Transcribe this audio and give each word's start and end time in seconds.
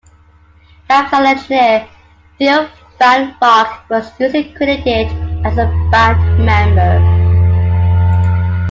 Live 0.89 1.09
sound 1.11 1.27
engineer 1.27 1.87
Theo 2.39 2.67
Van 2.97 3.37
Rock 3.39 3.87
was 3.87 4.09
usually 4.19 4.51
credited 4.55 5.05
as 5.45 5.59
a 5.59 5.67
band 5.91 6.43
member. 6.43 6.97